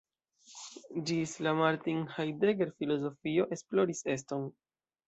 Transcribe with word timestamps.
Ĝis 1.09 1.35
la 1.49 1.53
Martin 1.61 2.01
Heidegger 2.17 2.73
filozofio 2.81 3.51
esploris 3.59 4.07
eston. 4.17 4.53